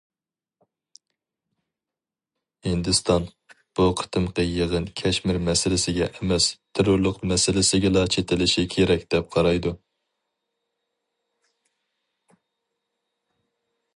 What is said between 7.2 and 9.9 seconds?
مەسىلىسىگىلا چېتىلىشى كېرەك دەپ قارايدۇ.